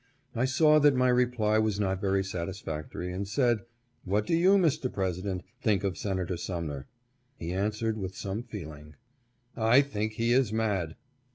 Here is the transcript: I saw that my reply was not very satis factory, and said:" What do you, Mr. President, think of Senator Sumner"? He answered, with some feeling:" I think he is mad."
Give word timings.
I 0.35 0.45
saw 0.45 0.79
that 0.79 0.95
my 0.95 1.09
reply 1.09 1.59
was 1.59 1.79
not 1.79 2.01
very 2.01 2.23
satis 2.23 2.59
factory, 2.59 3.11
and 3.13 3.27
said:" 3.27 3.59
What 4.03 4.25
do 4.25 4.33
you, 4.35 4.55
Mr. 4.57 4.91
President, 4.91 5.43
think 5.61 5.83
of 5.83 5.95
Senator 5.95 6.37
Sumner"? 6.37 6.87
He 7.39 7.51
answered, 7.53 7.99
with 7.99 8.15
some 8.17 8.41
feeling:" 8.41 8.95
I 9.55 9.81
think 9.83 10.13
he 10.13 10.31
is 10.33 10.51
mad." 10.51 10.95